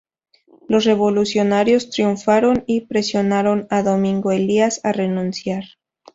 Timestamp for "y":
2.65-2.81